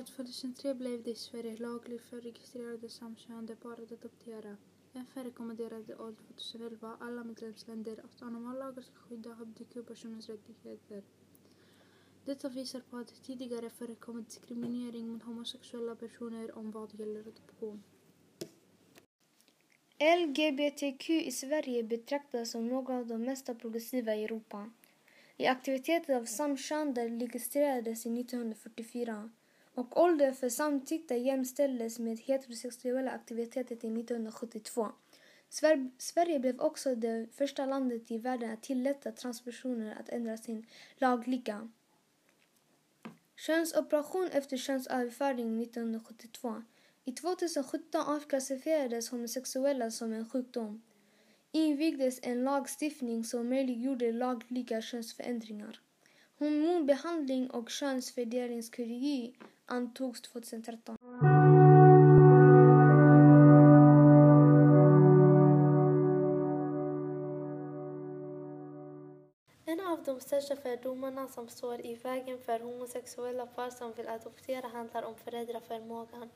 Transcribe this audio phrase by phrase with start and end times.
[0.00, 4.56] År 2003 blev det i Sverige lagligt för registrerade samkönade par att adoptera.
[4.92, 11.02] FN rekommenderade år 2011 alla medlemsländer att anamma lagar ska skydda hbtq-personers rättigheter.
[12.24, 17.82] Detta visar på att det tidigare förekommit diskriminering mot homosexuella personer om vad gäller adoption.
[19.98, 24.70] LGBTQ i Sverige betraktas som några av de mest progressiva i Europa.
[25.36, 29.30] I aktiviteten av samkönade registrerades i 1944
[29.80, 34.88] och åldern för samtyckta jämställdes med heterosexuella aktiviteter till 1972.
[35.98, 40.66] Sverige blev också det första landet i världen att tillåta transpersoner att ändra sin
[40.96, 41.68] lagliga
[43.36, 46.62] könsoperation efter könsöverföring 1972.
[47.04, 50.82] I 2017 avklassificerades homosexuella som en sjukdom.
[51.52, 55.80] Invigdes en lagstiftning som möjliggjorde lagliga könsförändringar.
[56.38, 59.34] Hormonbehandling och könsfördelningskirurgi
[59.70, 60.96] antogs 2013.
[69.64, 74.68] En av de största fördomarna som står i vägen för homosexuella par som vill adoptera
[74.68, 76.30] handlar om föräldraförmågan.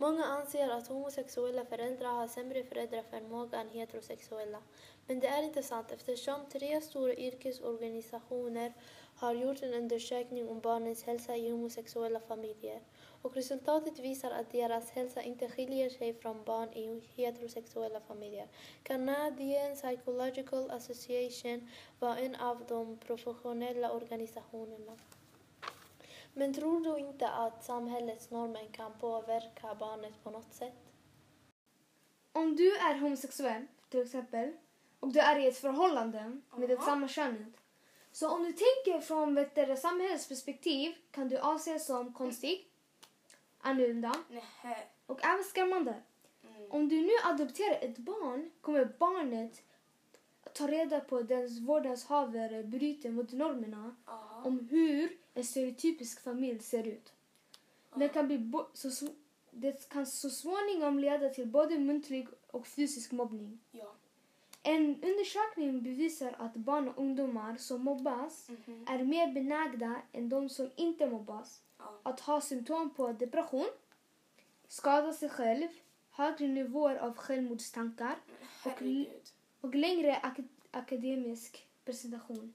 [0.00, 4.58] Många anser att homosexuella föräldrar har sämre föräldraförmåga än heterosexuella.
[5.06, 8.72] Men det är inte sant eftersom tre stora yrkesorganisationer
[9.16, 12.80] har gjort en undersökning om barnens hälsa i homosexuella familjer
[13.22, 18.46] och resultatet visar att deras hälsa inte skiljer sig från barn i heterosexuella familjer.
[18.82, 24.96] Canadian Psychological Association var en av de professionella organisationerna.
[26.34, 30.74] Men tror du inte att samhällets normer kan påverka barnet på något sätt?
[32.32, 34.52] Om du är homosexuell, till exempel,
[35.00, 37.54] och du är i ett förhållande med det samma könet.
[38.12, 42.70] Så om du tänker från vet du, samhällets perspektiv kan du anses som konstig,
[43.58, 44.14] annorlunda
[45.06, 45.94] och även skrämmande.
[46.70, 49.62] Om du nu adopterar ett barn kommer barnet
[50.54, 53.96] ta reda på att dens vårdnadshavare bryter mot normerna
[54.44, 57.12] om hur en stereotypisk familj ser ut.
[57.94, 59.08] Det kan, bli så,
[59.50, 63.58] det kan så småningom leda till både muntlig och fysisk mobbning.
[63.70, 63.94] Ja.
[64.62, 68.84] En undersökning bevisar att barn och ungdomar som mobbas Mhm.
[68.88, 71.98] är mer benägna än de som inte mobbas Ja.
[72.02, 73.68] att ha symptom på depression,
[74.68, 75.68] skada sig själv,
[76.10, 78.16] högre nivåer av självmordstankar
[78.62, 79.22] Herregud.
[79.60, 82.54] och längre ak- akademisk presentation.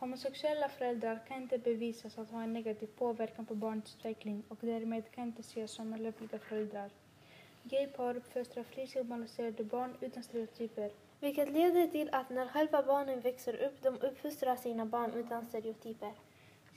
[0.00, 5.10] Homosexuella föräldrar kan inte bevisas att ha en negativ påverkan på barnets utveckling och därmed
[5.10, 6.90] kan inte ses som lämpliga föräldrar.
[7.62, 10.90] Gaypar uppfostrar frisomaliserade barn utan stereotyper.
[11.20, 16.12] Vilket leder till att när själva barnen växer upp, de uppfostrar sina barn utan stereotyper.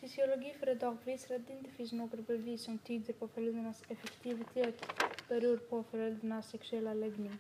[0.02, 4.86] Sociologiföredrag visar att det inte finns några bevis som tyder på föräldrarnas effektivitet
[5.28, 7.38] beror på föräldrarnas sexuella läggning.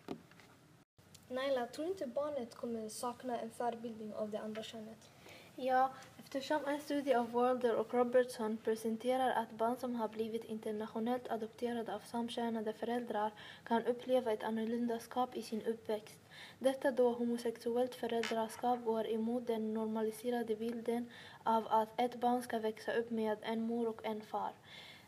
[1.29, 5.12] Naila, tror inte barnet kommer sakna en förbildning av det andra könet?
[5.55, 11.31] Ja, eftersom en studie av Walder och Robertson presenterar att barn som har blivit internationellt
[11.31, 13.31] adopterade av samkönade föräldrar
[13.63, 16.19] kan uppleva ett annorlundaskap i sin uppväxt.
[16.59, 21.09] Detta då homosexuellt föräldraskap går emot den normaliserade bilden
[21.43, 24.51] av att ett barn ska växa upp med en mor och en far.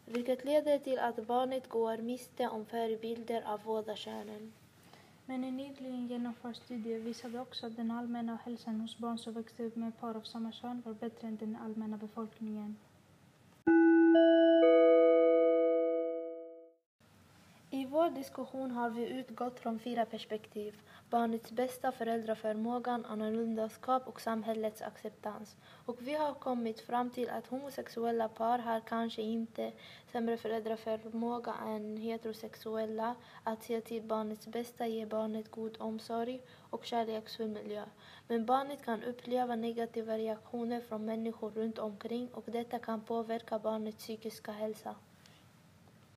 [0.06, 4.53] Vilket leder till att barnet går miste om förebilder av båda könen.
[5.28, 9.63] Men en nyligen genomförd studie visade också att den allmänna hälsan hos barn som växte
[9.63, 12.75] upp med par av samma kön var bättre än den allmänna befolkningen.
[18.16, 20.81] Diskussion har vi utgått från fyra perspektiv.
[21.09, 25.56] Barnets bästa, föräldraförmågan, annorlundaskap och samhällets acceptans.
[25.86, 29.72] Och vi har kommit fram till att homosexuella par har kanske inte
[30.12, 37.48] sämre föräldraförmåga än heterosexuella att se till barnets bästa, ge barnet god omsorg och kärleksfull
[37.48, 37.84] miljö.
[38.28, 43.98] Men barnet kan uppleva negativa reaktioner från människor runt omkring och detta kan påverka barnets
[43.98, 44.95] psykiska hälsa.